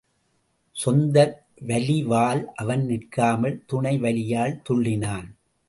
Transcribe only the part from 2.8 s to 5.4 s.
நிற்காமல் துணை வலியால் துள்ளினான்.